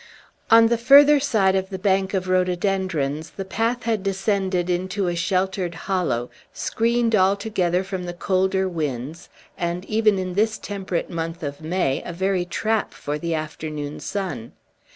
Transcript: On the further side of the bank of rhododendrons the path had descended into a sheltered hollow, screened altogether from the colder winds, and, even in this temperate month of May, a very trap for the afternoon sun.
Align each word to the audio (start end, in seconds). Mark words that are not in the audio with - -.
On 0.49 0.65
the 0.69 0.79
further 0.79 1.19
side 1.19 1.55
of 1.55 1.69
the 1.69 1.77
bank 1.77 2.15
of 2.15 2.27
rhododendrons 2.27 3.29
the 3.37 3.45
path 3.45 3.83
had 3.83 4.01
descended 4.01 4.67
into 4.67 5.05
a 5.07 5.13
sheltered 5.15 5.75
hollow, 5.75 6.31
screened 6.51 7.15
altogether 7.15 7.83
from 7.83 8.05
the 8.05 8.13
colder 8.15 8.67
winds, 8.67 9.29
and, 9.59 9.85
even 9.85 10.17
in 10.17 10.33
this 10.33 10.57
temperate 10.57 11.11
month 11.11 11.43
of 11.43 11.61
May, 11.61 12.01
a 12.03 12.13
very 12.13 12.45
trap 12.45 12.95
for 12.95 13.19
the 13.19 13.35
afternoon 13.35 13.99
sun. 13.99 14.53